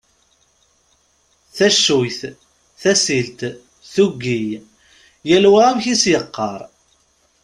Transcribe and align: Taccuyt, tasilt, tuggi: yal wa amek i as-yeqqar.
Taccuyt, 1.55 2.19
tasilt, 2.81 3.39
tuggi: 3.93 4.43
yal 5.27 5.45
wa 5.51 5.61
amek 5.67 5.85
i 5.91 5.93
as-yeqqar. 5.97 6.59